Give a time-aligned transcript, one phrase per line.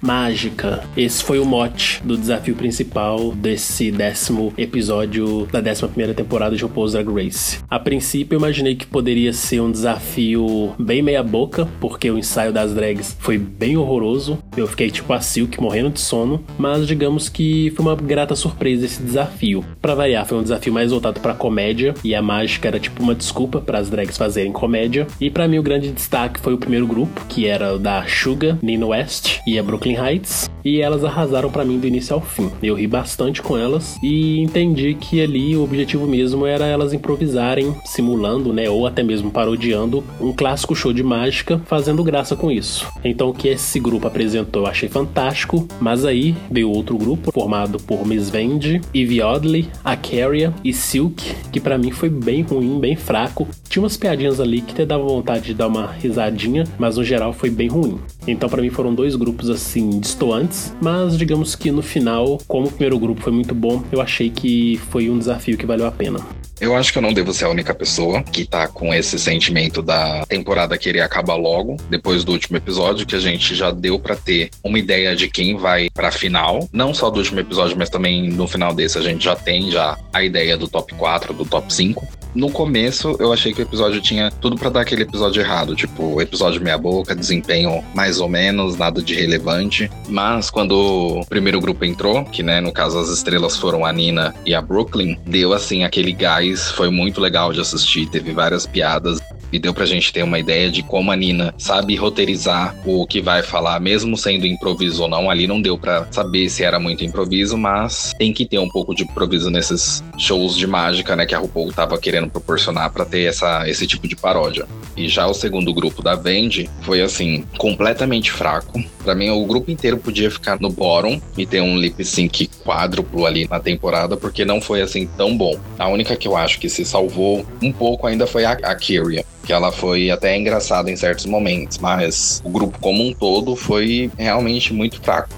[0.00, 0.84] mágica.
[0.96, 6.62] Esse foi o mote do desafio principal desse décimo episódio da décima primeira temporada de
[6.62, 7.58] RuPaul's Drag Race.
[7.68, 12.52] A princípio eu imaginei que poderia ser um desafio bem meia boca, porque o ensaio
[12.52, 14.38] das drags foi bem horroroso.
[14.56, 18.86] Eu fiquei tipo a Silk morrendo de sono, mas digamos que foi uma grata surpresa
[18.86, 19.64] esse desafio.
[19.80, 23.14] Para variar, foi um desafio mais voltado para comédia e a mágica era tipo uma
[23.14, 25.06] desculpa para as drags fazerem comédia.
[25.20, 28.58] E para mim o grande destaque foi o primeiro grupo, que era o da Suga,
[28.62, 32.20] Nina West e a Brooklyn Brooklyn Heights e elas arrasaram para mim do início ao
[32.20, 32.50] fim.
[32.60, 37.72] Eu ri bastante com elas e entendi que ali o objetivo mesmo era elas improvisarem,
[37.84, 42.88] simulando, né, ou até mesmo parodiando um clássico show de mágica, fazendo graça com isso.
[43.04, 47.78] Então o que esse grupo apresentou eu achei fantástico, mas aí veio outro grupo formado
[47.78, 51.22] por Miss Vendi, Eve Oddly, a Carrier e Silk,
[51.52, 53.46] que para mim foi bem ruim, bem fraco.
[53.68, 57.32] Tinha umas piadinhas ali que até dava vontade de dar uma risadinha, mas no geral
[57.32, 58.00] foi bem ruim.
[58.26, 62.66] Então para mim foram dois grupos assim assim, distantes, mas digamos que no final, como
[62.66, 65.92] o primeiro grupo foi muito bom, eu achei que foi um desafio que valeu a
[65.92, 66.20] pena.
[66.58, 69.82] Eu acho que eu não devo ser a única pessoa que tá com esse sentimento
[69.82, 74.16] da temporada querer acabar logo, depois do último episódio, que a gente já deu para
[74.16, 76.66] ter uma ideia de quem vai pra final.
[76.72, 79.98] Não só do último episódio, mas também no final desse a gente já tem já
[80.14, 84.00] a ideia do top 4, do top 5 no começo eu achei que o episódio
[84.00, 88.76] tinha tudo para dar aquele episódio errado, tipo, episódio meia boca, desempenho mais ou menos,
[88.76, 89.90] nada de relevante.
[90.08, 90.72] Mas quando
[91.20, 94.60] o primeiro grupo entrou, que né, no caso as estrelas foram a Nina e a
[94.60, 99.18] Brooklyn, deu assim aquele gás, foi muito legal de assistir, teve várias piadas
[99.52, 103.20] e deu pra gente ter uma ideia de como a Nina sabe roteirizar o que
[103.20, 105.30] vai falar, mesmo sendo improviso ou não.
[105.30, 108.94] Ali não deu para saber se era muito improviso, mas tem que ter um pouco
[108.94, 113.24] de improviso nesses shows de mágica, né, que a RuPaul tava querendo proporcionar para ter
[113.24, 114.66] essa, esse tipo de paródia.
[114.96, 118.82] E já o segundo grupo da Vendi foi assim, completamente fraco.
[119.04, 123.26] Para mim, o grupo inteiro podia ficar no bottom e ter um lip sync quádruplo
[123.26, 125.58] ali na temporada, porque não foi assim tão bom.
[125.78, 129.24] A única que eu acho que se salvou um pouco ainda foi a, a Kyria
[129.46, 134.10] que ela foi até engraçada em certos momentos, mas o grupo como um todo foi
[134.18, 135.28] realmente muito fraco.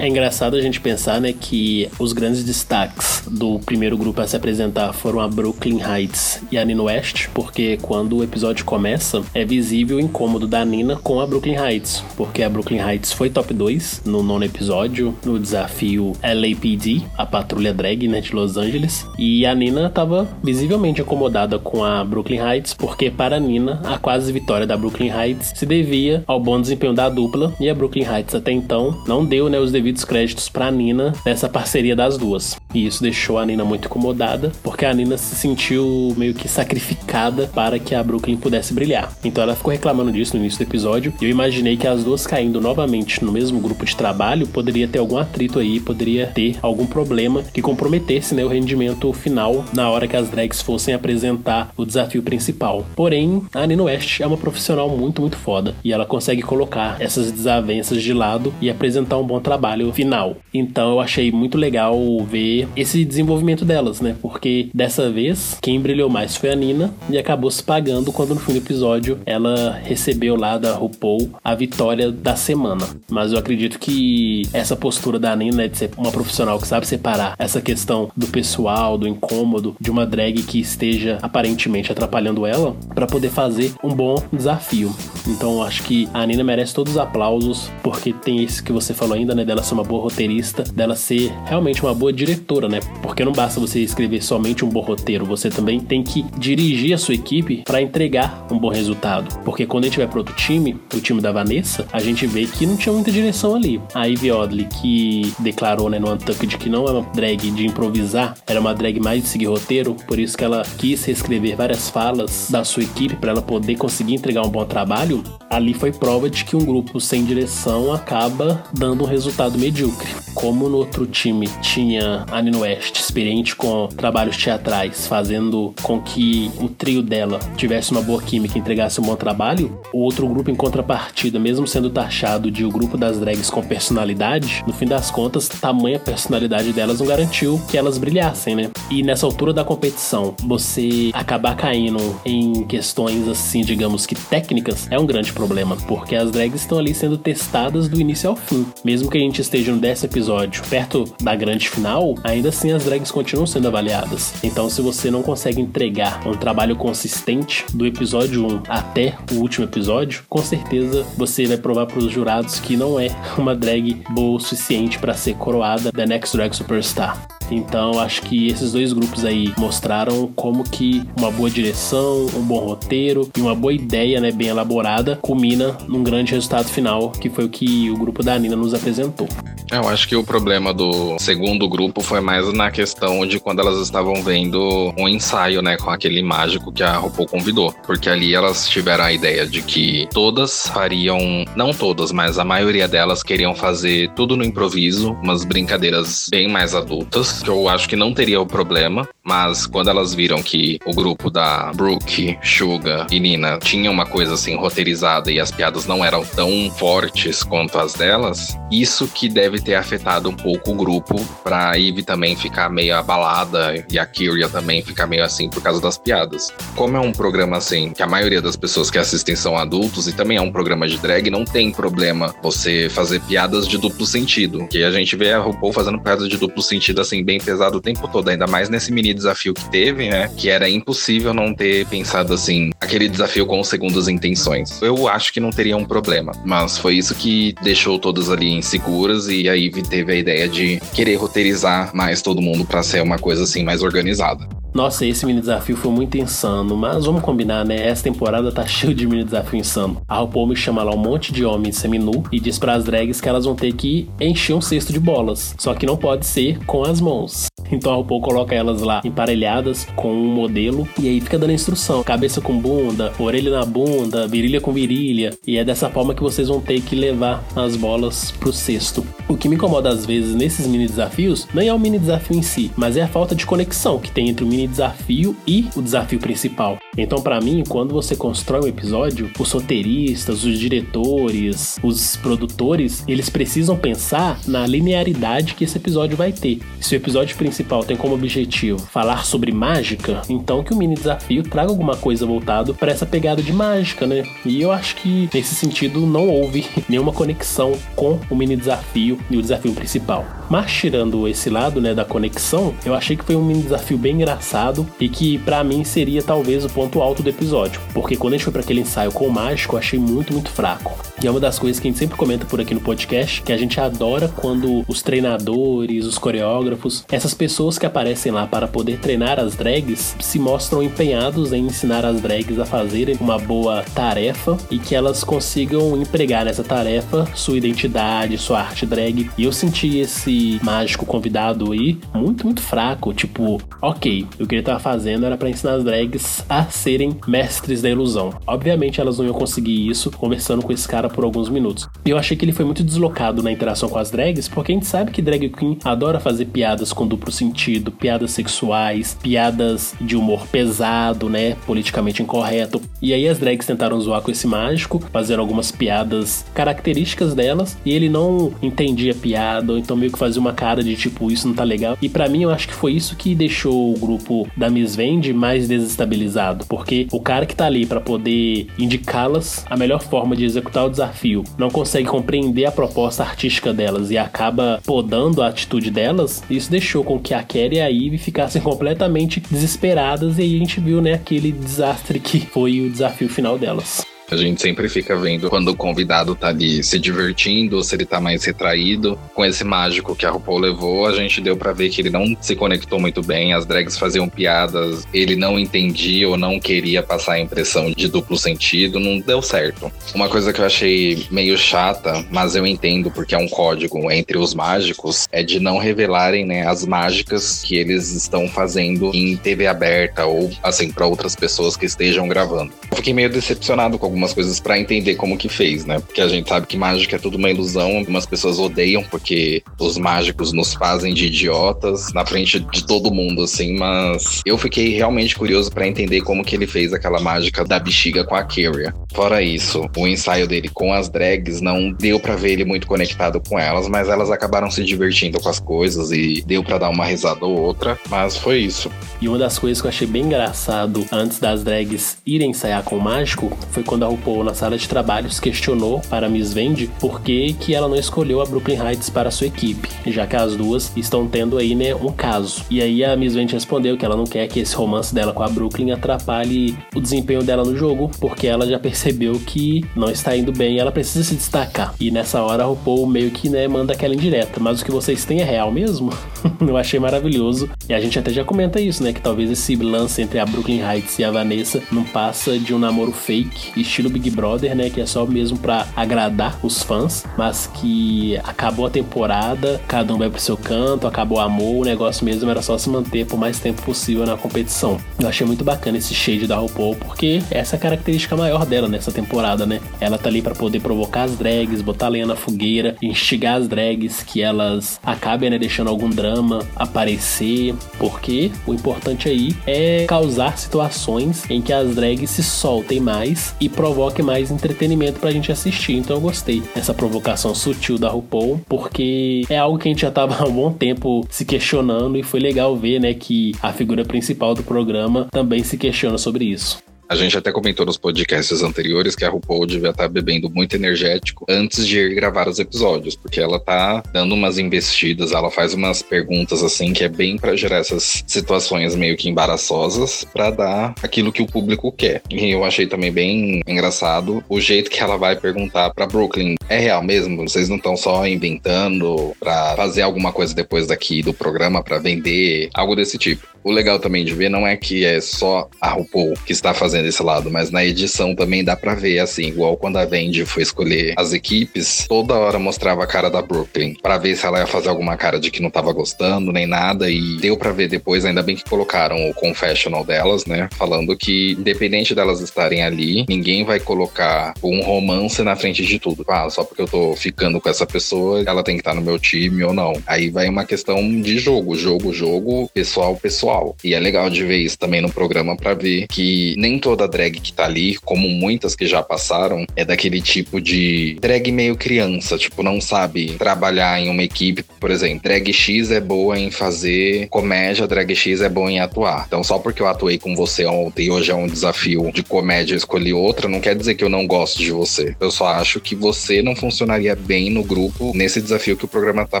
[0.00, 4.34] É engraçado a gente pensar, né, que os grandes destaques do primeiro grupo a se
[4.34, 9.44] apresentar foram a Brooklyn Heights e a Nina West, porque quando o episódio começa, é
[9.44, 13.52] visível o incômodo da Nina com a Brooklyn Heights, porque a Brooklyn Heights foi top
[13.52, 19.44] 2 no nono episódio, no desafio LAPD, a patrulha drag, né, de Los Angeles, e
[19.44, 24.32] a Nina estava visivelmente incomodada com a Brooklyn Heights, porque para a Nina, a quase
[24.32, 28.34] vitória da Brooklyn Heights se devia ao bom desempenho da dupla, e a Brooklyn Heights
[28.34, 32.56] até então não deu, né, os devidos devidos créditos para Nina nessa parceria das duas.
[32.72, 37.48] E isso deixou a Nina muito incomodada, porque a Nina se sentiu meio que sacrificada
[37.52, 39.12] para que a Brooklyn pudesse brilhar.
[39.24, 42.26] Então ela ficou reclamando disso no início do episódio, e eu imaginei que as duas
[42.26, 46.86] caindo novamente no mesmo grupo de trabalho poderia ter algum atrito aí, poderia ter algum
[46.86, 51.84] problema que comprometesse né, o rendimento final na hora que as drags fossem apresentar o
[51.84, 52.86] desafio principal.
[52.94, 57.32] Porém, a Nina West é uma profissional muito, muito foda, e ela consegue colocar essas
[57.32, 60.36] desavenças de lado e apresentar um bom trabalho trabalho final.
[60.52, 64.16] Então eu achei muito legal ver esse desenvolvimento delas, né?
[64.20, 68.40] Porque dessa vez quem brilhou mais foi a Nina e acabou se pagando quando no
[68.40, 72.86] fim do episódio ela recebeu lá da RuPaul a vitória da semana.
[73.10, 76.86] Mas eu acredito que essa postura da Nina né, de ser uma profissional que sabe
[76.86, 82.76] separar essa questão do pessoal, do incômodo, de uma drag que esteja aparentemente atrapalhando ela,
[82.94, 84.94] para poder fazer um bom desafio.
[85.26, 88.92] Então eu acho que a Nina merece todos os aplausos, porque tem isso que você
[88.94, 89.44] falou ainda, né?
[89.44, 92.80] Dela ser uma boa roteirista, dela ser realmente uma boa diretora, né?
[93.02, 96.98] Porque não basta você escrever somente um bom roteiro, você também tem que dirigir a
[96.98, 99.40] sua equipe para entregar um bom resultado.
[99.44, 102.46] Porque quando a gente vai para outro time, o time da Vanessa, a gente vê
[102.46, 103.80] que não tinha muita direção ali.
[103.94, 108.36] A Ivy Odley, que declarou né, no Untucked que não é uma drag de improvisar,
[108.46, 112.48] era uma drag mais de seguir roteiro, por isso que ela quis reescrever várias falas
[112.50, 115.22] da sua equipe para ela poder conseguir entregar um bom trabalho.
[115.48, 120.08] Ali foi prova de que um grupo sem direção acaba dando um resultado medíocre.
[120.34, 126.50] Como no outro time tinha a Nino West, experiente com trabalhos teatrais, fazendo com que
[126.60, 130.50] o trio dela tivesse uma boa química e entregasse um bom trabalho, o outro grupo,
[130.50, 135.10] em contrapartida, mesmo sendo taxado de o grupo das drags com personalidade, no fim das
[135.10, 138.70] contas, tamanha personalidade delas não garantiu que elas brilhassem, né?
[138.90, 144.98] E nessa altura da competição, você acabar caindo em questões assim, digamos que técnicas, é
[144.98, 148.66] um grande problema, porque as drags estão ali sendo testadas do início ao fim.
[148.84, 152.84] Mesmo que a gente esteja no décimo episódio, perto da grande final, ainda assim as
[152.84, 154.34] drags continuam sendo avaliadas.
[154.42, 159.64] Então, se você não consegue entregar um trabalho consistente do episódio 1 até o último
[159.64, 164.30] episódio, com certeza você vai provar para os jurados que não é uma drag boa
[164.36, 167.39] o suficiente para ser coroada da Next Drag Superstar.
[167.50, 172.58] Então acho que esses dois grupos aí mostraram como que uma boa direção, um bom
[172.58, 177.44] roteiro e uma boa ideia, né, bem elaborada, culmina num grande resultado final, que foi
[177.44, 179.28] o que o grupo da Nina nos apresentou.
[179.70, 183.78] Eu acho que o problema do segundo grupo foi mais na questão de quando elas
[183.78, 187.72] estavam vendo um ensaio, né, com aquele mágico que a RuPaul convidou.
[187.86, 191.18] Porque ali elas tiveram a ideia de que todas fariam,
[191.54, 196.74] não todas, mas a maioria delas queriam fazer tudo no improviso, umas brincadeiras bem mais
[196.74, 200.94] adultas que eu acho que não teria o problema, mas quando elas viram que o
[200.94, 206.04] grupo da Brooke, Suga e Nina tinha uma coisa assim roteirizada e as piadas não
[206.04, 211.24] eram tão fortes quanto as delas, isso que deve ter afetado um pouco o grupo
[211.42, 215.80] pra Ivy também ficar meio abalada e a Kyria também ficar meio assim por causa
[215.80, 216.52] das piadas.
[216.74, 220.12] Como é um programa assim que a maioria das pessoas que assistem são adultos e
[220.12, 224.66] também é um programa de drag, não tem problema você fazer piadas de duplo sentido.
[224.68, 227.80] Que a gente vê a RuPaul fazendo piadas de duplo sentido assim bem pesado o
[227.80, 230.28] tempo todo, ainda mais nesse mini desafio que teve, né?
[230.36, 234.82] Que era impossível não ter pensado assim, aquele desafio com segundas intenções.
[234.82, 239.28] Eu acho que não teria um problema, mas foi isso que deixou todas ali inseguras
[239.28, 243.44] e aí teve a ideia de querer roteirizar mais todo mundo para ser uma coisa
[243.44, 244.48] assim mais organizada.
[244.72, 247.88] Nossa, esse mini desafio foi muito insano, mas vamos combinar, né?
[247.88, 250.00] Essa temporada tá cheio de mini desafio insano.
[250.08, 253.20] A RuPaul me chama lá um monte de homens seminu e diz para as drags
[253.20, 256.64] que elas vão ter que encher um cesto de bolas, só que não pode ser
[256.64, 257.46] com as mãos.
[257.72, 262.02] Então a RuPaul coloca elas lá emparelhadas com um modelo e aí fica dando instrução:
[262.02, 265.30] cabeça com bunda, orelha na bunda, virilha com virilha.
[265.46, 269.06] E é dessa forma que vocês vão ter que levar as bolas pro cesto.
[269.28, 272.42] O que me incomoda às vezes nesses mini desafios não é o mini desafio em
[272.42, 275.82] si, mas é a falta de conexão que tem entre o mini desafio e o
[275.82, 276.78] desafio principal.
[276.96, 283.30] Então, para mim, quando você constrói um episódio, os roteiristas, os diretores, os produtores, eles
[283.30, 286.60] precisam pensar na linearidade que esse episódio vai ter.
[286.80, 291.42] Se o episódio principal tem como objetivo falar sobre mágica, então que o mini desafio
[291.42, 294.24] traga alguma coisa voltado para essa pegada de mágica, né?
[294.44, 299.36] E eu acho que nesse sentido não houve nenhuma conexão com o mini desafio e
[299.36, 300.26] o desafio principal.
[300.50, 304.16] Mas tirando esse lado, né, da conexão, eu achei que foi um mini desafio bem
[304.16, 304.49] engraçado
[304.98, 308.44] e que para mim seria talvez o ponto alto do episódio, porque quando a gente
[308.44, 311.09] foi para aquele ensaio com o mágico, eu achei muito, muito fraco.
[311.22, 313.52] E é uma das coisas que a gente sempre comenta por aqui no podcast, que
[313.52, 318.98] a gente adora quando os treinadores, os coreógrafos, essas pessoas que aparecem lá para poder
[318.98, 324.56] treinar as drags, se mostram empenhados em ensinar as drags a fazerem uma boa tarefa
[324.70, 329.30] e que elas consigam empregar nessa tarefa sua identidade, sua arte drag.
[329.36, 333.12] E eu senti esse mágico convidado aí muito, muito fraco.
[333.12, 337.82] Tipo, ok, o que ele tava fazendo era para ensinar as drags a serem mestres
[337.82, 338.32] da ilusão.
[338.46, 341.88] Obviamente elas não iam conseguir isso conversando com esse cara por alguns minutos.
[342.04, 344.86] Eu achei que ele foi muito deslocado na interação com as drags, porque a gente
[344.86, 350.46] sabe que drag queen adora fazer piadas com duplo sentido, piadas sexuais, piadas de humor
[350.46, 352.80] pesado, né, politicamente incorreto.
[353.00, 357.92] E aí as drags tentaram zoar com esse mágico, fazendo algumas piadas características delas, e
[357.92, 361.46] ele não entendia a piada, ou então meio que fazia uma cara de tipo, isso
[361.46, 361.96] não tá legal.
[362.00, 365.32] E para mim eu acho que foi isso que deixou o grupo da Miss Vende
[365.32, 370.44] mais desestabilizado, porque o cara que tá ali para poder indicá-las a melhor forma de
[370.44, 375.90] executar o desafio não consegue compreender a proposta artística delas e acaba podando a atitude
[375.90, 380.56] delas, isso deixou com que a Kelly e a Ivy ficassem completamente desesperadas e aí
[380.56, 384.04] a gente viu, né, aquele desastre que foi o desafio final delas.
[384.30, 388.04] A gente sempre fica vendo quando o convidado tá ali se divertindo, ou se ele
[388.04, 389.18] tá mais retraído.
[389.34, 392.36] Com esse mágico que a RuPaul levou, a gente deu para ver que ele não
[392.40, 397.34] se conectou muito bem, as drags faziam piadas, ele não entendia ou não queria passar
[397.34, 399.90] a impressão de duplo sentido, não deu certo.
[400.14, 404.38] Uma coisa que eu achei meio chata, mas eu entendo porque é um código entre
[404.38, 409.66] os mágicos, é de não revelarem, né, as mágicas que eles estão fazendo em TV
[409.66, 412.72] aberta ou assim para outras pessoas que estejam gravando.
[412.90, 415.98] Eu fiquei meio decepcionado com algumas algumas coisas para entender como que fez, né?
[415.98, 419.96] Porque a gente sabe que mágica é tudo uma ilusão, algumas pessoas odeiam porque os
[419.96, 425.34] mágicos nos fazem de idiotas na frente de todo mundo, assim, mas eu fiquei realmente
[425.34, 428.94] curioso para entender como que ele fez aquela mágica da bexiga com a Kyria.
[429.12, 433.40] Fora isso, o ensaio dele com as drags não deu para ver ele muito conectado
[433.40, 437.04] com elas, mas elas acabaram se divertindo com as coisas e deu para dar uma
[437.04, 438.90] risada ou outra, mas foi isso.
[439.20, 442.96] E uma das coisas que eu achei bem engraçado antes das drags irem ensaiar com
[442.96, 447.20] o mágico foi quando a RuPaul na sala de trabalhos questionou para Miss Vendi por
[447.20, 450.92] que, que ela não escolheu a Brooklyn Heights para sua equipe, já que as duas
[450.96, 452.64] estão tendo aí, né, um caso.
[452.70, 455.42] E aí a Miss Vendi respondeu que ela não quer que esse romance dela com
[455.42, 458.99] a Brooklyn atrapalhe o desempenho dela no jogo, porque ela já percebeu
[459.46, 461.94] que não está indo bem ela precisa se destacar.
[462.00, 465.24] E nessa hora a RuPaul meio que, né, manda aquela indireta, mas o que vocês
[465.24, 466.12] têm é real mesmo?
[466.60, 467.68] eu achei maravilhoso.
[467.88, 470.80] E a gente até já comenta isso, né, que talvez esse lance entre a Brooklyn
[470.80, 475.00] Heights e a Vanessa não passa de um namoro fake, estilo Big Brother, né, que
[475.00, 480.30] é só mesmo para agradar os fãs, mas que acabou a temporada, cada um vai
[480.30, 483.58] pro seu canto, acabou o amor, o negócio mesmo era só se manter por mais
[483.58, 484.98] tempo possível na competição.
[485.18, 488.88] Eu achei muito bacana esse shade da RuPaul, porque essa é a característica maior dela
[488.90, 489.80] nessa temporada, né?
[490.00, 494.22] Ela tá ali para poder provocar as drags, botar lenha na fogueira, instigar as drags
[494.22, 501.48] que elas acabem, né, deixando algum drama aparecer, porque o importante aí é causar situações
[501.50, 505.94] em que as drags se soltem mais e provoquem mais entretenimento pra gente assistir.
[505.94, 510.10] Então eu gostei dessa provocação sutil da RuPaul, porque é algo que a gente já
[510.10, 514.04] tava há um bom tempo se questionando e foi legal ver, né, que a figura
[514.04, 516.89] principal do programa também se questiona sobre isso.
[517.10, 520.76] A gente até comentou nos podcasts anteriores que a RuPaul devia estar tá bebendo muito
[520.76, 525.74] energético antes de ir gravar os episódios, porque ela tá dando umas investidas, ela faz
[525.74, 530.94] umas perguntas assim que é bem para gerar essas situações meio que embaraçosas para dar
[531.02, 532.22] aquilo que o público quer.
[532.30, 536.78] E eu achei também bem engraçado o jeito que ela vai perguntar para Brooklyn: "É
[536.78, 537.42] real mesmo?
[537.48, 542.70] Vocês não estão só inventando para fazer alguma coisa depois daqui do programa para vender,
[542.72, 546.32] algo desse tipo?" O legal também de ver não é que é só a RuPaul
[546.46, 549.98] que está fazendo esse lado, mas na edição também dá para ver, assim, igual quando
[549.98, 554.36] a Vendi foi escolher as equipes, toda hora mostrava a cara da Brooklyn, para ver
[554.36, 557.56] se ela ia fazer alguma cara de que não tava gostando, nem nada, e deu
[557.56, 562.40] para ver depois, ainda bem que colocaram o confessional delas, né, falando que independente delas
[562.40, 566.24] estarem ali, ninguém vai colocar um romance na frente de tudo.
[566.28, 569.18] Ah, só porque eu tô ficando com essa pessoa, ela tem que estar no meu
[569.18, 569.92] time ou não.
[570.06, 573.76] Aí vai uma questão de jogo, jogo, jogo, pessoal, pessoal.
[573.82, 577.40] E é legal de ver isso também no programa para ver que nem toda drag
[577.40, 582.36] que tá ali, como muitas que já passaram, é daquele tipo de drag meio criança,
[582.36, 584.64] tipo, não sabe trabalhar em uma equipe.
[584.80, 589.24] Por exemplo, drag X é boa em fazer comédia, drag X é boa em atuar.
[589.26, 592.74] Então, só porque eu atuei com você ontem e hoje é um desafio de comédia,
[592.74, 595.14] eu escolhi outra, não quer dizer que eu não gosto de você.
[595.20, 599.26] Eu só acho que você não funcionaria bem no grupo nesse desafio que o programa
[599.26, 599.40] tá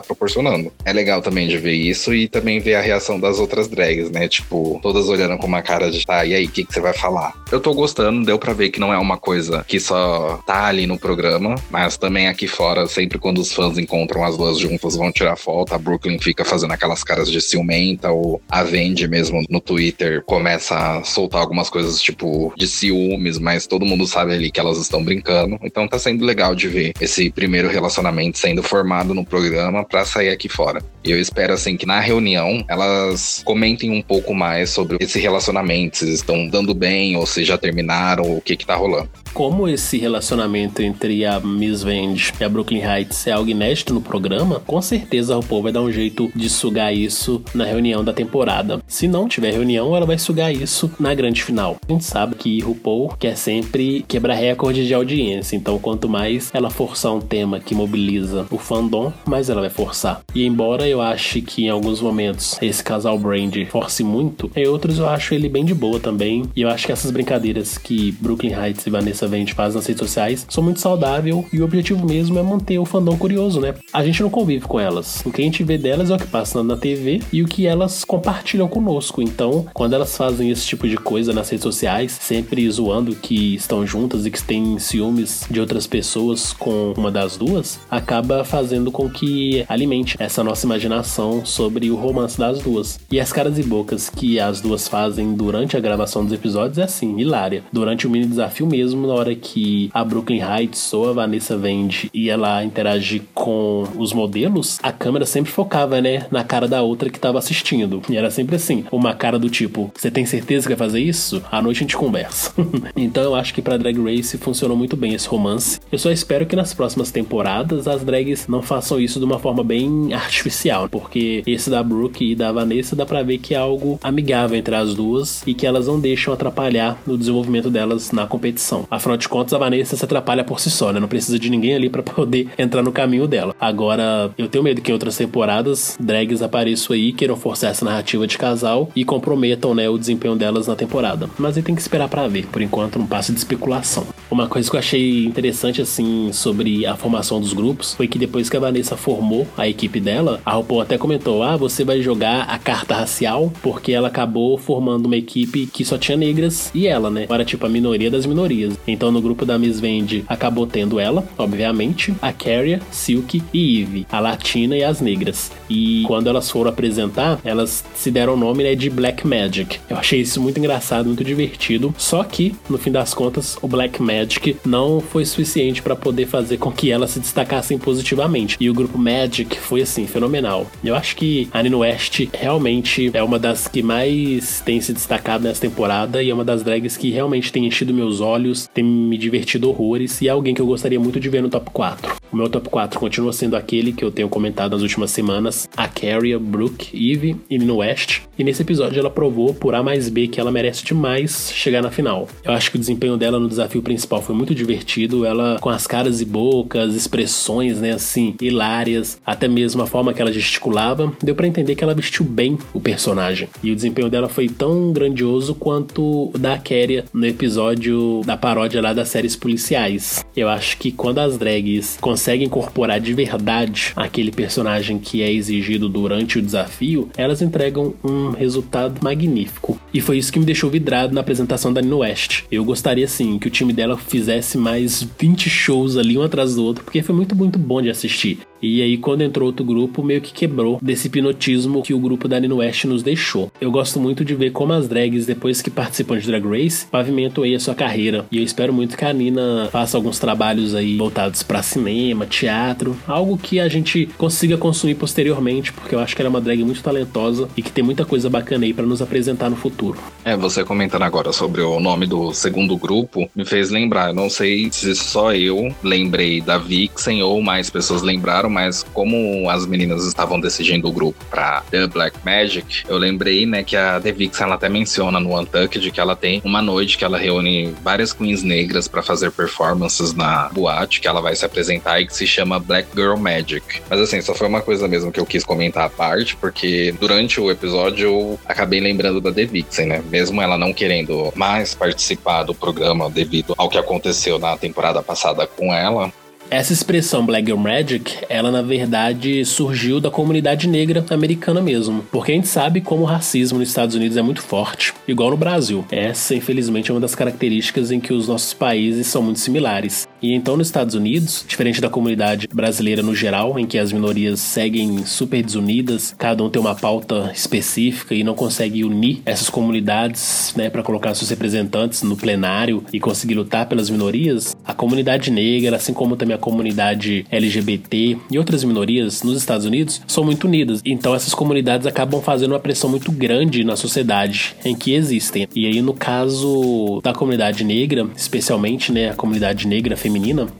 [0.00, 0.72] proporcionando.
[0.84, 4.28] É legal também de ver isso e também ver a reação das outras drags né?
[4.28, 6.92] Tipo, todas olhando com uma cara de, tá, e aí, o que, que você vai
[6.92, 7.34] falar?
[7.50, 10.86] Eu tô gostando, deu pra ver que não é uma coisa que só tá ali
[10.86, 15.10] no programa, mas também aqui fora, sempre quando os fãs encontram as duas juntas, vão
[15.10, 19.60] tirar foto, a Brooklyn fica fazendo aquelas caras de ciumenta, ou a Vendi mesmo no
[19.60, 24.60] Twitter começa a soltar algumas coisas, tipo, de ciúmes, mas todo mundo sabe ali que
[24.60, 25.58] elas estão brincando.
[25.62, 30.30] Então tá sendo legal de ver esse primeiro relacionamento sendo formado no programa pra sair
[30.30, 30.82] aqui fora.
[31.02, 35.98] E eu espero, assim, que na reunião elas comentem um pouco mais sobre esse relacionamento,
[35.98, 39.08] se estão dando bem ou se já terminaram, o que que tá rolando.
[39.32, 44.00] Como esse relacionamento entre a Miss Vende e a Brooklyn Heights é algo inédito no
[44.00, 48.12] programa, com certeza a RuPaul vai dar um jeito de sugar isso na reunião da
[48.12, 48.82] temporada.
[48.86, 51.76] Se não tiver reunião, ela vai sugar isso na grande final.
[51.88, 56.68] A gente sabe que RuPaul quer sempre quebrar recorde de audiência, então quanto mais ela
[56.68, 60.22] forçar um tema que mobiliza o fandom, mais ela vai forçar.
[60.34, 64.98] E embora eu ache que em alguns momentos esse casal Brand force muito, em outros
[64.98, 66.42] eu acho ele bem de boa também.
[66.54, 70.00] E eu acho que essas brincadeiras que Brooklyn Heights e Vanessa Vende fazem nas redes
[70.00, 73.74] sociais são muito saudável e o objetivo mesmo é manter o fandom curioso, né?
[73.92, 75.22] A gente não convive com elas.
[75.24, 77.66] O que a gente vê delas é o que passa na TV e o que
[77.66, 79.22] elas compartilham conosco.
[79.22, 83.86] Então, quando elas fazem esse tipo de coisa nas redes sociais, sempre zoando que estão
[83.86, 89.08] juntas e que têm ciúmes de outras pessoas com uma das duas, acaba fazendo com
[89.08, 92.98] que alimente essa nossa imaginação sobre o romance das duas.
[93.10, 96.84] E as caras e bocas que as duas fazem durante a gravação dos episódios é
[96.84, 97.62] assim, hilária.
[97.72, 102.08] Durante o mini desafio mesmo, na hora que a Brooklyn Heights ou a Vanessa vende
[102.14, 107.10] e ela interage com os modelos, a câmera sempre focava, né, na cara da outra
[107.10, 108.00] que tava assistindo.
[108.08, 111.42] E era sempre assim, uma cara do tipo, você tem certeza que vai fazer isso?
[111.50, 112.52] À noite a gente conversa.
[112.96, 115.80] então eu acho que para Drag Race funcionou muito bem esse romance.
[115.90, 119.64] Eu só espero que nas próximas temporadas as drags não façam isso de uma forma
[119.64, 123.98] bem artificial, porque esse da Brooke e da Vanessa dá pra ver que é algo
[124.02, 128.86] amigável entre as duas e que elas não deixam atrapalhar no desenvolvimento delas na competição.
[129.00, 131.00] Afinal de contas, a Vanessa se atrapalha por si só, né?
[131.00, 133.56] Não precisa de ninguém ali para poder entrar no caminho dela.
[133.58, 138.26] Agora, eu tenho medo que em outras temporadas drags apareçam aí, queiram forçar essa narrativa
[138.26, 141.30] de casal e comprometam, né, o desempenho delas na temporada.
[141.38, 142.44] Mas aí tem que esperar para ver.
[142.48, 144.06] Por enquanto, não passa de especulação.
[144.30, 148.50] Uma coisa que eu achei interessante, assim, sobre a formação dos grupos foi que depois
[148.50, 152.42] que a Vanessa formou a equipe dela, a RuPaul até comentou: ah, você vai jogar
[152.42, 157.10] a carta racial, porque ela acabou formando uma equipe que só tinha negras e ela,
[157.10, 157.26] né?
[157.30, 158.78] Era tipo a minoria das minorias.
[158.90, 164.06] Então no grupo da Miss Vende acabou tendo ela, obviamente, a Carrie, Silk e Eve,
[164.10, 165.50] a latina e as negras.
[165.68, 169.78] E quando elas foram apresentar, elas se deram o nome né, de Black Magic.
[169.88, 171.94] Eu achei isso muito engraçado, muito divertido.
[171.96, 176.56] Só que, no fim das contas, o Black Magic não foi suficiente para poder fazer
[176.56, 178.56] com que elas se destacassem positivamente.
[178.58, 180.66] E o grupo Magic foi assim, fenomenal.
[180.82, 185.44] Eu acho que a Nino West realmente é uma das que mais tem se destacado
[185.44, 189.18] nessa temporada e é uma das drags que realmente tem enchido meus olhos, tem me
[189.18, 192.16] divertido horrores e é alguém que eu gostaria muito de ver no top 4.
[192.32, 195.86] O meu top 4 continua sendo aquele que eu tenho comentado nas últimas semanas: a
[195.86, 198.22] Carrie, Brooke, Eve e Nino West.
[198.38, 201.90] E nesse episódio ela provou por A mais B que ela merece demais chegar na
[201.90, 202.28] final.
[202.42, 205.26] Eu acho que o desempenho dela no desafio principal foi muito divertido.
[205.26, 210.22] Ela com as caras e bocas, expressões, né, assim, hilárias, até mesmo a forma que
[210.22, 213.48] ela gesticulava, deu para entender que ela vestiu bem o personagem.
[213.62, 218.69] E o desempenho dela foi tão grandioso quanto o da Keria no episódio da paródia
[218.78, 220.22] lá das séries policiais.
[220.36, 225.88] Eu acho que quando as drags conseguem incorporar de verdade aquele personagem que é exigido
[225.88, 229.80] durante o desafio, elas entregam um resultado magnífico.
[229.94, 232.42] E foi isso que me deixou vidrado na apresentação da Nino West.
[232.52, 236.64] Eu gostaria sim que o time dela fizesse mais 20 shows ali um atrás do
[236.64, 238.38] outro, porque foi muito, muito bom de assistir.
[238.62, 242.38] E aí, quando entrou outro grupo, meio que quebrou desse hipnotismo que o grupo da
[242.38, 243.50] Nino West nos deixou.
[243.58, 247.42] Eu gosto muito de ver como as drags, depois que participam de Drag Race, pavimentam
[247.42, 248.26] aí a sua carreira.
[248.30, 252.96] E eu espero muito que a Nina faça alguns trabalhos aí voltados para cinema, teatro,
[253.06, 256.62] algo que a gente consiga consumir posteriormente, porque eu acho que ela é uma drag
[256.62, 259.98] muito talentosa e que tem muita coisa bacana aí para nos apresentar no futuro.
[260.24, 264.08] É, você comentando agora sobre o nome do segundo grupo, me fez lembrar.
[264.08, 269.48] Eu não sei se só eu lembrei da Vixen ou mais pessoas lembraram mas como
[269.48, 274.00] as meninas estavam decidindo o grupo para The Black Magic, eu lembrei, né, que a
[274.00, 277.72] The Vixen ela até menciona no Untucked que ela tem uma noite que ela reúne
[277.82, 282.14] várias queens negras para fazer performances na boate que ela vai se apresentar e que
[282.14, 283.82] se chama Black Girl Magic.
[283.88, 287.40] Mas assim, só foi uma coisa mesmo que eu quis comentar à parte, porque durante
[287.40, 290.02] o episódio eu acabei lembrando da The Vixen, né?
[290.10, 295.46] Mesmo ela não querendo mais participar do programa devido ao que aconteceu na temporada passada
[295.46, 296.12] com ela,
[296.50, 302.34] essa expressão Black Magic, ela na verdade surgiu da comunidade negra americana mesmo, porque a
[302.34, 305.84] gente sabe como o racismo nos Estados Unidos é muito forte, igual no Brasil.
[305.92, 310.08] Essa, infelizmente, é uma das características em que os nossos países são muito similares.
[310.22, 314.40] E então nos Estados Unidos, diferente da comunidade brasileira no geral, em que as minorias
[314.40, 320.52] seguem super desunidas, cada um tem uma pauta específica e não consegue unir essas comunidades,
[320.56, 325.76] né, para colocar seus representantes no plenário e conseguir lutar pelas minorias, a comunidade negra,
[325.76, 330.80] assim como também a comunidade LGBT e outras minorias nos Estados Unidos são muito unidas.
[330.84, 335.48] Então essas comunidades acabam fazendo uma pressão muito grande na sociedade em que existem.
[335.54, 340.09] E aí no caso da comunidade negra, especialmente, né, a comunidade negra feminina,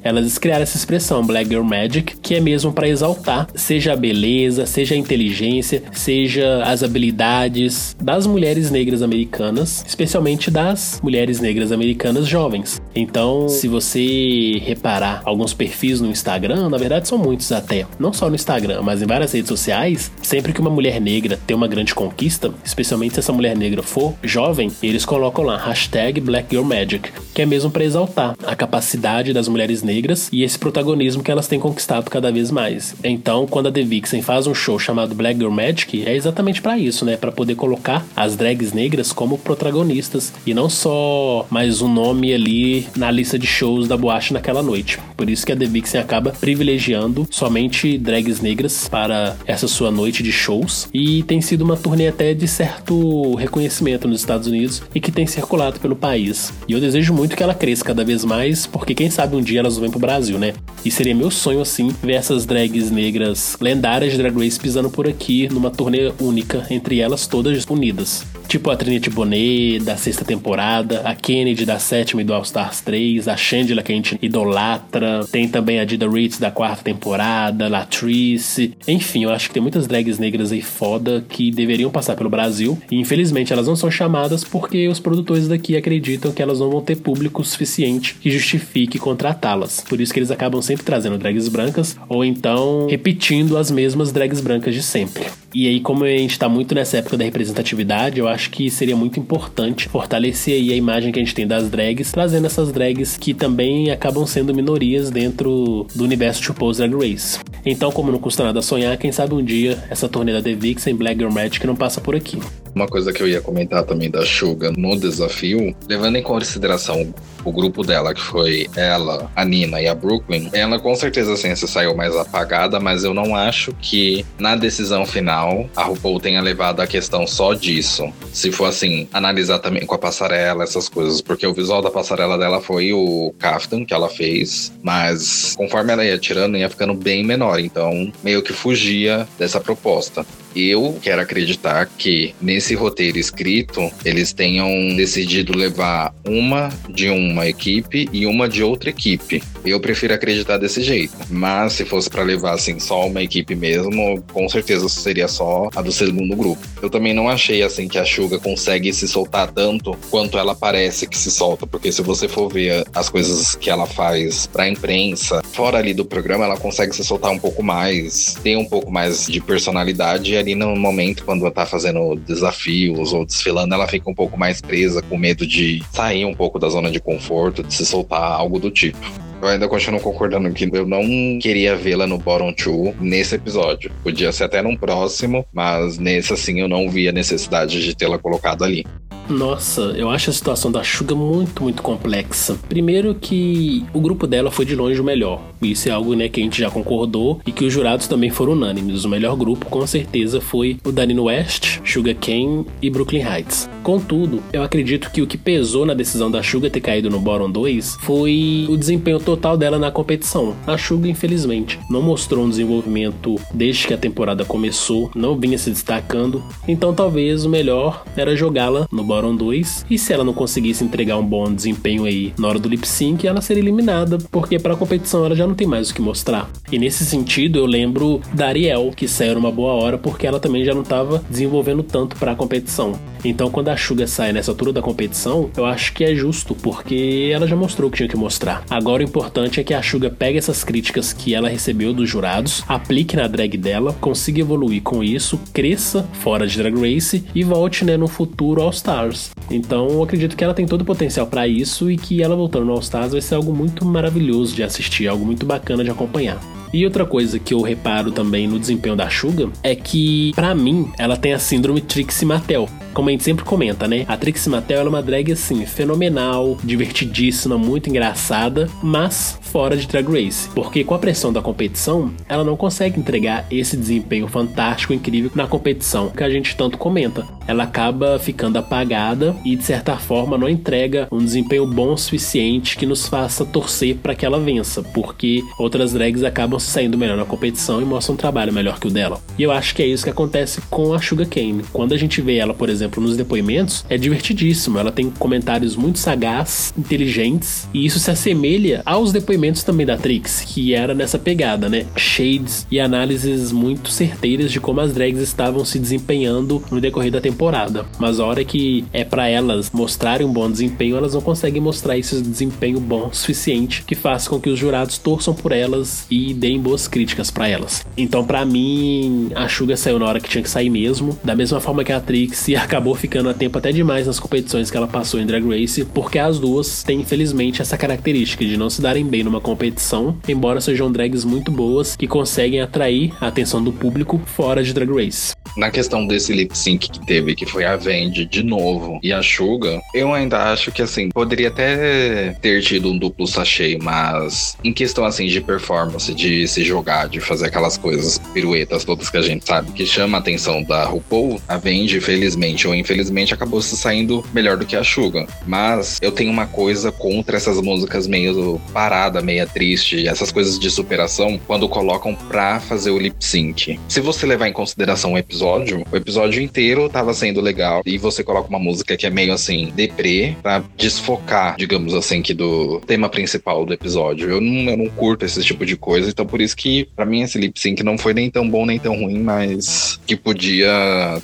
[0.03, 4.67] elas criaram essa expressão Black Girl Magic, que é mesmo para exaltar seja a beleza,
[4.67, 12.27] seja a inteligência, seja as habilidades das mulheres negras americanas, especialmente das mulheres negras americanas
[12.27, 12.81] jovens.
[12.95, 18.29] Então, se você reparar alguns perfis no Instagram, na verdade são muitos até, não só
[18.29, 21.95] no Instagram, mas em várias redes sociais, sempre que uma mulher negra tem uma grande
[21.95, 27.11] conquista, especialmente se essa mulher negra for jovem, eles colocam lá hashtag Black Girl Magic,
[27.35, 31.49] que é mesmo para exaltar a capacidade das mulheres negras e esse protagonismo que elas
[31.49, 32.95] têm conquistado cada vez mais.
[33.03, 36.79] Então, quando a The Vixen faz um show chamado Black Girl Magic, é exatamente para
[36.79, 37.17] isso, né?
[37.17, 42.87] Para poder colocar as drags negras como protagonistas e não só mais um nome ali
[42.95, 44.99] na lista de shows da boate naquela noite.
[45.17, 50.23] Por isso que a The Vixen acaba privilegiando somente drags negras para essa sua noite
[50.23, 55.01] de shows e tem sido uma turnê até de certo reconhecimento nos Estados Unidos e
[55.01, 56.53] que tem circulado pelo país.
[56.69, 59.61] E eu desejo muito que ela cresça cada vez mais, porque quem sabe um dia
[59.61, 60.55] elas vêm pro Brasil, né?
[60.85, 65.09] E seria meu sonho assim ver essas drags negras lendárias de Drag Race pisando por
[65.09, 68.25] aqui numa turnê única entre elas todas unidas.
[68.51, 72.81] Tipo a Trinity Bonet da sexta temporada, a Kennedy da sétima e do All Stars
[72.81, 77.69] 3, a Shangela que a gente idolatra, tem também a Dida Ritz da quarta temporada,
[77.69, 82.29] Latrice, enfim, eu acho que tem muitas drags negras aí foda que deveriam passar pelo
[82.29, 86.71] Brasil e infelizmente elas não são chamadas porque os produtores daqui acreditam que elas não
[86.71, 89.85] vão ter público suficiente que justifique contratá-las.
[89.89, 94.41] Por isso que eles acabam sempre trazendo drags brancas ou então repetindo as mesmas drags
[94.41, 95.23] brancas de sempre.
[95.53, 98.95] E aí, como a gente tá muito nessa época da representatividade, eu acho que seria
[98.95, 103.17] muito importante fortalecer aí a imagem que a gente tem das drags, trazendo essas drags
[103.17, 107.41] que também acabam sendo minorias dentro do universo de RuPaul's Drag Race.
[107.67, 110.95] Então, como não custa nada sonhar, quem sabe um dia essa turnê da The Vixen
[110.95, 112.39] Black Girl Magic não passa por aqui.
[112.75, 117.13] Uma coisa que eu ia comentar também da Suga no desafio, levando em consideração
[117.45, 121.55] o grupo dela, que foi ela, a Nina e a Brooklyn, ela com certeza assim,
[121.55, 126.41] se saiu mais apagada, mas eu não acho que na decisão final a RuPaul tenha
[126.41, 128.13] levado a questão só disso.
[128.33, 132.39] Se for assim, analisar também com a passarela, essas coisas, porque o visual da passarela
[132.39, 137.25] dela foi o kaftan que ela fez, mas conforme ela ia tirando, ia ficando bem
[137.25, 140.25] menor, então meio que fugia dessa proposta.
[140.55, 148.09] Eu quero acreditar que nesse roteiro escrito eles tenham decidido levar uma de uma equipe
[148.13, 149.43] e uma de outra equipe.
[149.65, 151.13] Eu prefiro acreditar desse jeito.
[151.29, 155.83] Mas se fosse para levar assim só uma equipe mesmo, com certeza seria só a
[155.83, 156.61] do segundo grupo.
[156.83, 161.07] Eu também não achei assim que a Suga consegue se soltar tanto quanto ela parece
[161.07, 165.43] que se solta, porque se você for ver as coisas que ela faz para imprensa,
[165.53, 169.27] fora ali do programa, ela consegue se soltar um pouco mais, tem um pouco mais
[169.27, 174.15] de personalidade ali no momento, quando ela tá fazendo desafios ou desfilando, ela fica um
[174.15, 177.87] pouco mais presa, com medo de sair um pouco da zona de conforto, de se
[177.87, 178.99] soltar algo do tipo.
[179.41, 181.03] Eu ainda continuo concordando que eu não
[181.41, 183.91] queria vê-la no Bottom 2 nesse episódio.
[184.03, 188.19] Podia ser até num próximo, mas nesse assim eu não vi a necessidade de tê-la
[188.19, 188.85] colocado ali.
[189.31, 192.59] Nossa, eu acho a situação da Suga muito, muito complexa.
[192.69, 195.41] Primeiro que o grupo dela foi de longe o melhor.
[195.63, 198.53] Isso é algo né, que a gente já concordou e que os jurados também foram
[198.53, 199.05] unânimes.
[199.05, 203.71] O melhor grupo, com certeza, foi o Danino West, Suga Kane e Brooklyn Heights.
[203.85, 207.51] Contudo, eu acredito que o que pesou na decisão da Suga ter caído no Bottom
[207.51, 210.57] 2 foi o desempenho total dela na competição.
[210.67, 215.71] A Suga, infelizmente, não mostrou um desenvolvimento desde que a temporada começou, não vinha se
[215.71, 219.87] destacando, então talvez o melhor era jogá-la no Bottom 2.
[219.89, 223.25] E se ela não conseguisse entregar um bom desempenho aí na hora do lip sync,
[223.25, 226.51] ela seria eliminada, porque para a competição ela já não tem mais o que mostrar.
[226.73, 230.65] E nesse sentido, eu lembro da Ariel, que saiu numa boa hora porque ela também
[230.65, 232.99] já não estava desenvolvendo tanto para a competição.
[233.25, 237.31] Então, quando a Suga sai nessa altura da competição, eu acho que é justo, porque
[237.33, 238.65] ela já mostrou o que tinha que mostrar.
[238.71, 242.65] Agora, o importante é que a Suga pegue essas críticas que ela recebeu dos jurados,
[242.67, 247.85] aplique na drag dela, consiga evoluir com isso, cresça fora de Drag Race e volte
[247.85, 249.31] né, no futuro All Stars.
[249.51, 252.67] Então, eu acredito que ela tem todo o potencial para isso e que ela voltando
[252.67, 256.41] no All Stars vai ser algo muito maravilhoso de assistir, algo muito bacana de acompanhar.
[256.73, 260.91] E outra coisa que eu reparo também no desempenho da Suga é que, para mim,
[260.97, 262.69] ela tem a síndrome Trixie Mattel.
[262.93, 264.05] Como a gente sempre comenta, né?
[264.09, 270.07] A Trixie Mattel é uma drag assim, fenomenal, divertidíssima, muito engraçada, mas fora de Drag
[270.09, 270.49] Race.
[270.55, 275.47] Porque com a pressão da competição, ela não consegue entregar esse desempenho fantástico, incrível na
[275.47, 277.27] competição que a gente tanto comenta.
[277.47, 282.77] Ela acaba ficando apagada e, de certa forma, não entrega um desempenho bom o suficiente
[282.77, 287.25] que nos faça torcer para que ela vença, porque outras drags acabam saindo melhor na
[287.25, 289.21] competição e mostram um trabalho melhor que o dela.
[289.39, 291.65] E eu acho que é isso que acontece com a Sugar Cane.
[291.73, 294.79] Quando a gente vê ela, por exemplo, nos depoimentos, é divertidíssimo.
[294.79, 300.43] Ela tem comentários muito sagazes, inteligentes, e isso se assemelha aos depoimentos também da Trix,
[300.47, 301.87] que era nessa pegada, né?
[301.97, 307.21] Shades e análises muito certeiras de como as drags estavam se desempenhando no decorrer da
[307.21, 307.87] temporada.
[307.99, 311.99] Mas a hora que é para elas mostrarem um bom desempenho, elas não conseguem mostrar
[311.99, 316.35] esse desempenho bom o suficiente que faça com que os jurados torçam por elas e
[316.35, 317.85] deem boas críticas para elas.
[317.97, 321.61] Então, para mim, a Suga saiu na hora que tinha que sair mesmo, da mesma
[321.61, 325.19] forma que a Trixie acabou ficando a tempo até demais nas competições que ela passou
[325.19, 329.25] em Drag Race, porque as duas têm, infelizmente, essa característica de não se darem bem
[329.25, 334.63] numa competição, embora sejam drags muito boas que conseguem atrair a atenção do público fora
[334.63, 335.33] de Drag Race.
[335.57, 339.21] Na questão desse lip sync que teve, que foi a Vendi de novo e a
[339.21, 344.73] Suga, eu ainda acho que assim, poderia até ter tido um duplo sachê, mas em
[344.73, 349.23] questão assim de performance, de se jogar, de fazer aquelas coisas, piruetas todas que a
[349.23, 353.77] gente sabe que chama a atenção da RuPaul, a Vendi, felizmente ou infelizmente, acabou se
[353.77, 355.27] saindo melhor do que a Suga.
[355.47, 360.71] Mas eu tenho uma coisa contra essas músicas meio parada, meio triste, essas coisas de
[360.71, 363.79] superação, quando colocam pra fazer o lip sync.
[363.89, 367.83] Se você levar em consideração o episódio, o episódio inteiro tava sendo legal.
[367.85, 372.35] E você coloca uma música que é meio assim, deprê, pra desfocar, digamos assim, que
[372.35, 374.31] do tema principal do episódio.
[374.31, 377.23] Eu não, eu não curto esse tipo de coisa, então por isso que, para mim,
[377.23, 380.71] esse lip sync não foi nem tão bom nem tão ruim, mas que podia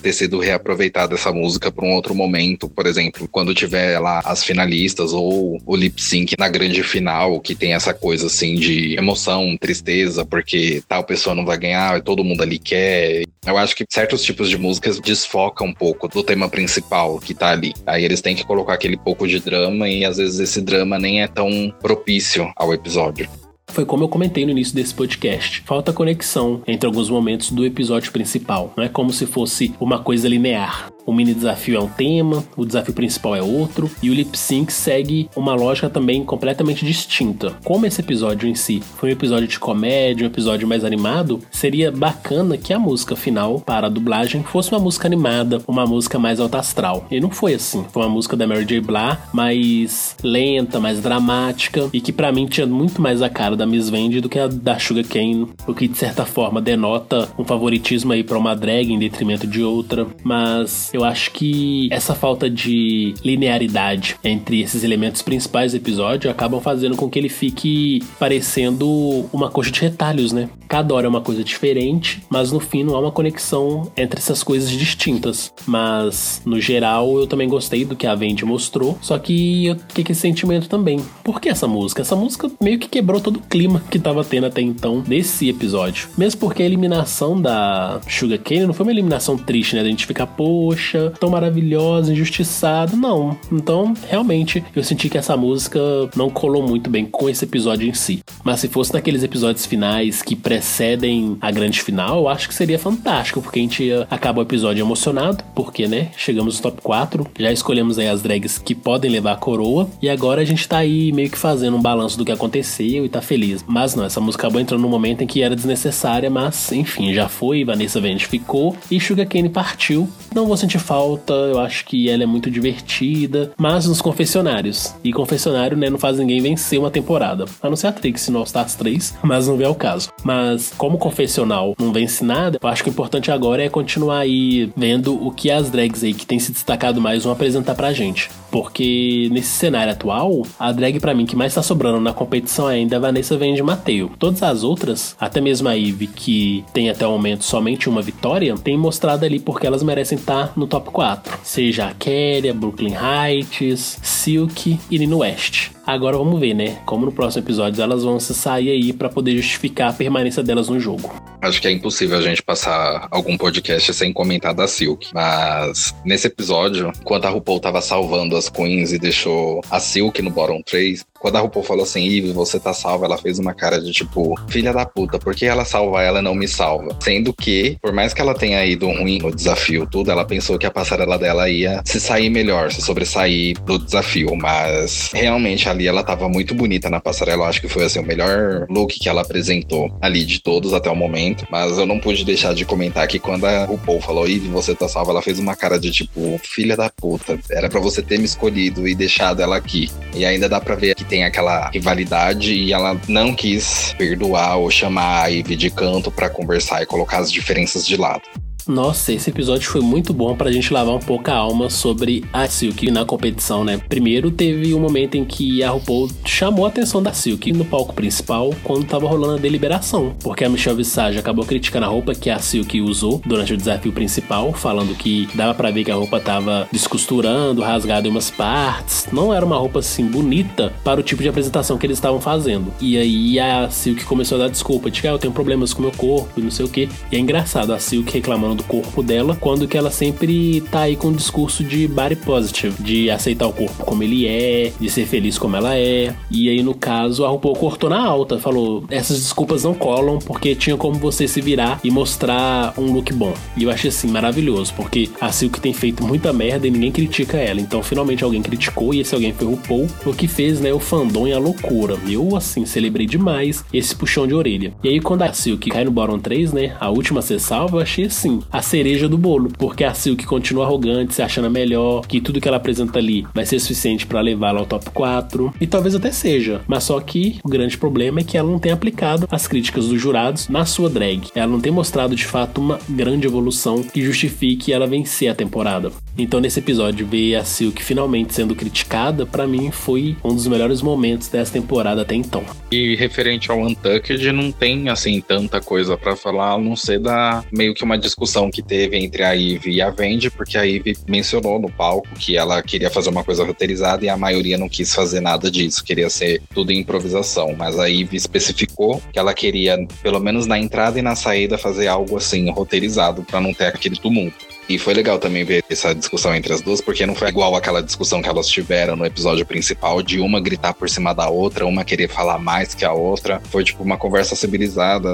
[0.03, 4.45] ter sido reaproveitada essa música para um outro momento, por exemplo, quando tiver lá as
[4.45, 9.57] finalistas ou o lip sync na grande final, que tem essa coisa assim de emoção,
[9.59, 13.23] tristeza, porque tal pessoa não vai ganhar, todo mundo ali quer.
[13.47, 17.51] Eu acho que certos tipos de músicas desfocam um pouco do tema principal que tá
[17.51, 17.73] ali.
[17.87, 21.23] Aí eles têm que colocar aquele pouco de drama e às vezes esse drama nem
[21.23, 23.29] é tão propício ao episódio.
[23.69, 25.63] Foi como eu comentei no início desse podcast.
[25.67, 28.73] Falta conexão entre alguns momentos do episódio principal.
[28.77, 30.89] Não é como se fosse uma coisa linear.
[31.07, 34.73] O mini desafio é um tema, o desafio principal é outro, e o lip sync
[34.73, 37.55] segue uma lógica também completamente distinta.
[37.65, 41.93] Como esse episódio em si foi um episódio de comédia, um episódio mais animado, seria
[41.93, 46.41] bacana que a música final para a dublagem fosse uma música animada, uma música mais
[46.41, 47.07] alta astral.
[47.09, 47.85] E não foi assim.
[47.93, 48.81] Foi uma música da Mary J.
[48.81, 53.65] Blah, mais lenta, mais dramática, e que para mim tinha muito mais a cara da
[53.65, 57.45] Miss Vende do que a da Sugar Cane, o que de certa forma denota um
[57.45, 60.07] favoritismo aí para uma drag em detrimento de outra.
[60.25, 66.61] Mas eu acho que essa falta de linearidade entre esses elementos principais do episódio acabam
[66.61, 70.49] fazendo com que ele fique parecendo uma coxa de retalhos, né?
[70.69, 74.43] Cada hora é uma coisa diferente, mas no fim não há uma conexão entre essas
[74.43, 75.53] coisas distintas.
[75.67, 80.03] Mas, no geral, eu também gostei do que a Vendi mostrou, só que eu fiquei
[80.03, 81.01] com esse sentimento também.
[81.23, 82.03] Por que essa música?
[82.03, 86.09] Essa música meio que quebrou todo o clima que tava tendo até então nesse episódio.
[86.17, 89.83] Mesmo porque a eliminação da Sugar Cane não foi uma eliminação triste, né?
[89.83, 90.86] A gente ficar, poxa
[91.19, 92.97] tão maravilhosa, injustiçada.
[92.97, 93.37] Não.
[93.51, 95.81] Então, realmente, eu senti que essa música
[96.15, 98.23] não colou muito bem com esse episódio em si.
[98.45, 102.79] Mas se fosse naqueles episódios finais que precedem a grande final, eu acho que seria
[102.79, 107.53] fantástico, porque a gente acaba o episódio emocionado, porque, né, chegamos no top 4, já
[107.53, 111.13] escolhemos aí as drags que podem levar a coroa, e agora a gente tá aí
[111.13, 113.65] meio que fazendo um balanço do que aconteceu e tá feliz.
[113.67, 117.29] Mas não, essa música acabou entrando num momento em que era desnecessária, mas enfim, já
[117.29, 120.09] foi, Vanessa Vende ficou e Sugar Cane partiu.
[120.35, 124.95] Não vou sentir sente falta, eu acho que ela é muito divertida, mas nos confessionários.
[125.03, 127.47] E confessionário, né, não faz ninguém vencer uma temporada.
[127.63, 130.11] A não ser a Trix no All Stars 3, mas não vê o caso.
[130.23, 134.71] Mas como confessional não vence nada, eu acho que o importante agora é continuar aí
[134.77, 138.31] vendo o que as drags aí que tem se destacado mais vão apresentar pra gente.
[138.51, 142.97] Porque nesse cenário atual, a drag para mim que mais tá sobrando na competição ainda
[142.97, 144.11] é a Vanessa Vende Mateu.
[144.19, 148.55] Todas as outras, até mesmo a Ivy, que tem até o momento somente uma vitória,
[148.57, 151.39] tem mostrado ali porque elas merecem estar tá no top 4.
[151.43, 155.71] Seja a Kelly, a Brooklyn Heights, Silk e Nino West.
[155.87, 156.81] Agora vamos ver, né?
[156.85, 160.69] Como no próximo episódio elas vão se sair aí para poder justificar a permanência delas
[160.69, 161.15] no jogo.
[161.41, 165.09] Acho que é impossível a gente passar algum podcast sem comentar da Silk.
[165.15, 170.31] Mas nesse episódio, enquanto a RuPaul tava salvando as queens e deixou a Silk no
[170.31, 173.81] bottom 3, quando a RuPaul falou assim, Eve, você tá salva, ela fez uma cara
[173.81, 176.97] de tipo, filha da puta, por que ela salva ela não me salva?
[177.03, 180.67] Sendo que, por mais que ela tenha ido ruim no desafio, tudo, ela pensou que
[180.67, 184.37] a passarela dela ia se sair melhor, se sobressair do desafio.
[184.37, 187.45] Mas realmente ali ela tava muito bonita na passarela.
[187.45, 190.91] Eu acho que foi assim, o melhor look que ela apresentou ali de todos até
[190.91, 191.47] o momento.
[191.51, 194.89] Mas eu não pude deixar de comentar que quando a RuPaul falou, Eve, você tá
[194.89, 198.25] salva, ela fez uma cara de tipo, filha da puta, era para você ter me
[198.25, 199.91] escolhido e deixado ela aqui.
[200.15, 204.71] E ainda dá pra ver que tem aquela rivalidade e ela não quis perdoar ou
[204.71, 208.23] chamar a Ivy de canto para conversar e colocar as diferenças de lado.
[208.69, 212.49] Nossa, esse episódio foi muito bom pra gente lavar um pouco a alma sobre a
[212.49, 213.81] Silk na competição, né?
[213.89, 217.95] Primeiro teve um momento em que a RuPaul chamou a atenção da Silk no palco
[217.95, 222.29] principal quando tava rolando a deliberação, porque a Michelle Visage acabou criticando a roupa que
[222.29, 226.19] a Silk usou durante o desafio principal, falando que dava para ver que a roupa
[226.19, 231.23] tava descosturando, rasgada em umas partes, não era uma roupa assim bonita para o tipo
[231.23, 232.75] de apresentação que eles estavam fazendo.
[232.81, 235.83] E aí a Silk começou a dar desculpa, de que ah, eu tenho problemas com
[235.83, 236.89] meu corpo e não sei o que.
[237.13, 240.97] E é engraçado a Silk reclamando do corpo dela, quando que ela sempre tá aí
[240.97, 245.07] com um discurso de body positive, de aceitar o corpo como ele é, de ser
[245.07, 246.15] feliz como ela é.
[246.31, 250.55] E aí, no caso, a RuPaul cortou na alta, falou: essas desculpas não colam porque
[250.55, 253.35] tinha como você se virar e mostrar um look bom.
[253.57, 257.37] E eu achei assim maravilhoso, porque a Silk tem feito muita merda e ninguém critica
[257.37, 257.61] ela.
[257.61, 260.81] Então, finalmente alguém criticou e esse alguém foi o RuPaul, o que fez, né, o
[260.81, 261.97] fandom e a loucura.
[262.09, 264.75] Eu, assim, celebrei demais esse puxão de orelha.
[264.83, 267.83] E aí, quando a Silk cai no bottom 3, né, a última ser salva, eu
[267.83, 272.21] achei assim, a cereja do bolo, porque a Silk continua arrogante, se achando melhor, que
[272.21, 275.95] tudo que ela apresenta ali vai ser suficiente para levá-la ao top 4, e talvez
[275.95, 279.47] até seja, mas só que o grande problema é que ela não tem aplicado as
[279.47, 281.29] críticas dos jurados na sua drag.
[281.35, 285.91] Ela não tem mostrado de fato uma grande evolução que justifique ela vencer a temporada.
[286.19, 290.83] Então nesse episódio ver a Silk finalmente sendo criticada, para mim foi um dos melhores
[290.83, 292.45] momentos dessa temporada até então.
[292.71, 297.45] E referente ao Untucked, não tem assim tanta coisa para falar, a não ser da
[297.53, 300.97] meio que uma discussão que teve entre a Eve e a Vendi, porque a Eve
[301.09, 304.95] mencionou no palco que ela queria fazer uma coisa roteirizada e a maioria não quis
[304.95, 307.55] fazer nada disso, queria ser tudo improvisação.
[307.57, 311.89] Mas a Eve especificou que ela queria, pelo menos na entrada e na saída, fazer
[311.89, 314.56] algo assim roteirizado para não ter aquele tumulto.
[314.69, 317.83] E foi legal também ver essa discussão entre as duas, porque não foi igual aquela
[317.83, 321.85] discussão que elas tiveram no episódio principal, de uma gritar por cima da outra, uma
[321.85, 323.41] querer falar mais que a outra.
[323.51, 325.09] Foi tipo uma conversa civilizada.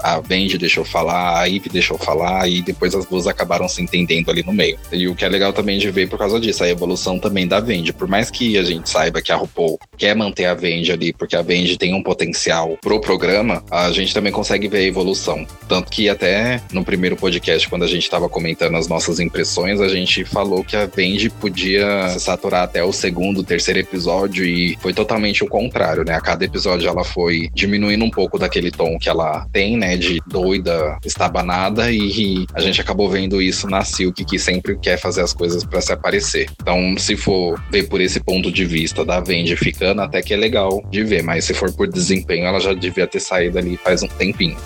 [0.00, 4.30] A Benji deixou falar, a Eve deixou falar, e depois as duas acabaram se entendendo
[4.30, 4.78] ali no meio.
[4.92, 7.60] E o que é legal também de ver por causa disso, a evolução também da
[7.60, 7.92] Vendi.
[7.92, 11.36] Por mais que a gente saiba que a RuPaul quer manter a Vendi ali, porque
[11.36, 15.46] a Vendi tem um potencial pro programa, a gente também consegue ver a evolução.
[15.68, 19.88] Tanto que até no primeiro podcast, quando a gente tava comentando as nossas impressões, a
[19.88, 25.42] gente falou que a Benji podia saturar até o segundo, terceiro episódio e foi totalmente
[25.42, 26.14] o contrário, né?
[26.14, 29.96] A cada episódio ela foi diminuindo um pouco daquele tom que ela tem, né?
[29.96, 35.22] De doida, estabanada e a gente acabou vendo isso na Silk, que sempre quer fazer
[35.22, 36.48] as coisas para se aparecer.
[36.62, 40.36] Então, se for ver por esse ponto de vista da Vendi ficando, até que é
[40.36, 44.04] legal de ver, mas se for por desempenho, ela já devia ter saído ali faz
[44.04, 44.56] um tempinho.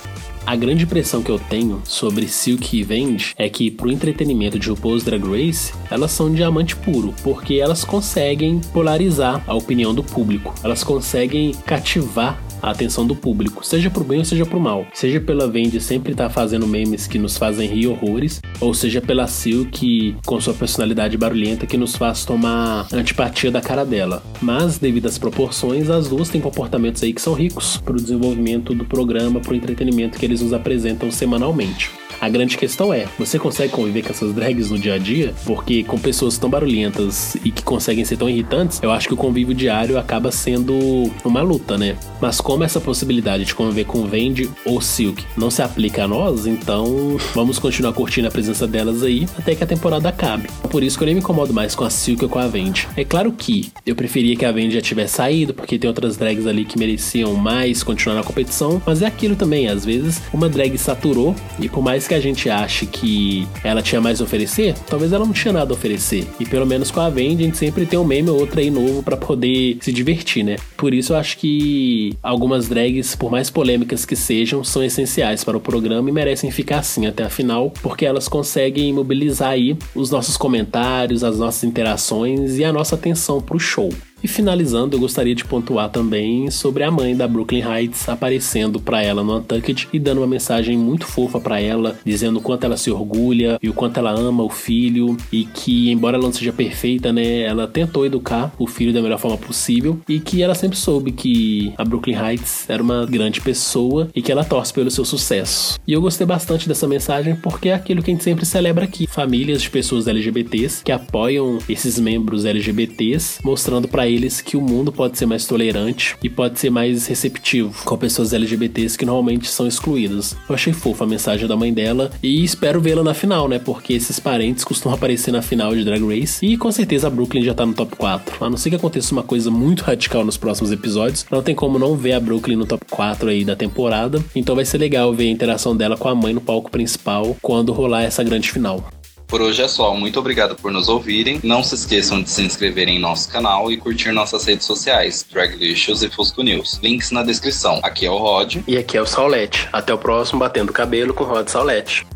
[0.48, 4.70] A grande impressão que eu tenho sobre Silk e Vend é que pro entretenimento de
[4.70, 10.54] RuPaul's Drag Race, elas são diamante puro, porque elas conseguem polarizar a opinião do público.
[10.64, 14.86] Elas conseguem cativar a atenção do público, seja pro bem ou seja pro mal.
[14.92, 19.00] Seja pela Vendi sempre estar tá fazendo memes que nos fazem rir horrores, ou seja
[19.00, 24.22] pela Silk com sua personalidade barulhenta que nos faz tomar antipatia da cara dela.
[24.40, 28.84] Mas, devido às proporções, as duas têm comportamentos aí que são ricos pro desenvolvimento do
[28.84, 31.90] programa, pro entretenimento que eles nos apresentam semanalmente.
[32.20, 35.32] A grande questão é, você consegue conviver com essas drags no dia a dia?
[35.44, 39.16] Porque com pessoas tão barulhentas e que conseguem ser tão irritantes, eu acho que o
[39.16, 41.96] convívio diário acaba sendo uma luta, né?
[42.20, 46.46] Mas como essa possibilidade de conviver com Vendi ou Silk não se aplica a nós,
[46.46, 50.48] então vamos continuar curtindo a presença delas aí até que a temporada acabe.
[50.70, 52.88] Por isso que eu nem me incomodo mais com a Silk ou com a Vendi.
[52.96, 56.46] É claro que eu preferia que a Vendi já tivesse saído, porque tem outras drags
[56.46, 60.76] ali que mereciam mais continuar na competição, mas é aquilo também, às vezes uma drag
[60.78, 65.12] saturou e por mais que a gente ache que ela tinha mais a oferecer, talvez
[65.12, 66.26] ela não tinha nada a oferecer.
[66.40, 68.70] E pelo menos com a Vendi, a gente sempre tem um meme ou outro aí
[68.70, 70.56] novo para poder se divertir, né?
[70.76, 75.56] Por isso eu acho que algumas drags, por mais polêmicas que sejam, são essenciais para
[75.56, 80.10] o programa e merecem ficar assim até a final, porque elas conseguem mobilizar aí os
[80.10, 83.90] nossos comentários, as nossas interações e a nossa atenção para o show.
[84.22, 89.02] E finalizando, eu gostaria de pontuar também sobre a mãe da Brooklyn Heights aparecendo para
[89.02, 92.76] ela no Untucked e dando uma mensagem muito fofa para ela, dizendo o quanto ela
[92.76, 96.52] se orgulha e o quanto ela ama o filho e que, embora ela não seja
[96.52, 100.76] perfeita, né, ela tentou educar o filho da melhor forma possível e que ela sempre
[100.76, 105.04] soube que a Brooklyn Heights era uma grande pessoa e que ela torce pelo seu
[105.04, 105.78] sucesso.
[105.86, 109.06] E eu gostei bastante dessa mensagem porque é aquilo que a gente sempre celebra aqui:
[109.06, 114.92] famílias de pessoas LGBTs que apoiam esses membros LGBTs, mostrando para eles que o mundo
[114.92, 119.66] pode ser mais tolerante e pode ser mais receptivo com pessoas LGBTs que normalmente são
[119.66, 120.36] excluídas.
[120.48, 123.58] Eu achei fofa a mensagem da mãe dela e espero vê-la na final, né?
[123.58, 127.42] Porque esses parentes costumam aparecer na final de Drag Race e com certeza a Brooklyn
[127.42, 128.44] já tá no top 4.
[128.44, 131.78] A não ser que aconteça uma coisa muito radical nos próximos episódios, não tem como
[131.78, 134.22] não ver a Brooklyn no top 4 aí da temporada.
[134.34, 137.72] Então vai ser legal ver a interação dela com a mãe no palco principal quando
[137.72, 138.97] rolar essa grande final.
[139.28, 139.94] Por hoje é só.
[139.94, 141.38] Muito obrigado por nos ouvirem.
[141.44, 146.02] Não se esqueçam de se inscreverem em nosso canal e curtir nossas redes sociais, Draglicious
[146.02, 146.80] e Fusco News.
[146.82, 147.78] Links na descrição.
[147.82, 148.56] Aqui é o Rod.
[148.66, 149.68] E aqui é o Saulete.
[149.70, 152.06] Até o próximo Batendo Cabelo com Rod Saulete.